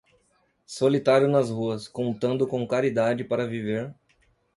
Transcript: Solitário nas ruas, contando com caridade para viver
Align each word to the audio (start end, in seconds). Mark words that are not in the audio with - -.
Solitário 0.65 1.27
nas 1.27 1.51
ruas, 1.51 1.87
contando 1.87 2.47
com 2.47 2.65
caridade 2.67 3.23
para 3.23 3.45
viver 3.45 3.93